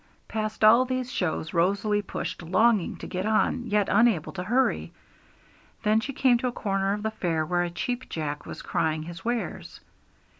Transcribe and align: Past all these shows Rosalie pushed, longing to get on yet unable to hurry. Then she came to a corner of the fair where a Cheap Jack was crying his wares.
Past 0.27 0.63
all 0.63 0.83
these 0.85 1.11
shows 1.11 1.53
Rosalie 1.53 2.01
pushed, 2.01 2.41
longing 2.41 2.95
to 2.95 3.05
get 3.05 3.27
on 3.27 3.67
yet 3.67 3.87
unable 3.87 4.33
to 4.33 4.41
hurry. 4.43 4.91
Then 5.83 5.99
she 5.99 6.11
came 6.11 6.39
to 6.39 6.47
a 6.47 6.51
corner 6.51 6.93
of 6.93 7.03
the 7.03 7.11
fair 7.11 7.45
where 7.45 7.61
a 7.61 7.69
Cheap 7.69 8.09
Jack 8.09 8.47
was 8.47 8.63
crying 8.63 9.03
his 9.03 9.23
wares. 9.23 9.79